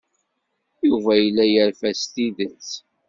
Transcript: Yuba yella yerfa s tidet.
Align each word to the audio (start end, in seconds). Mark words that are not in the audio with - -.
Yuba 0.87 1.11
yella 1.21 1.43
yerfa 1.53 1.89
s 1.99 2.03
tidet. 2.13 2.67